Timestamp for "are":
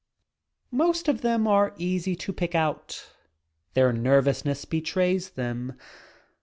1.47-1.75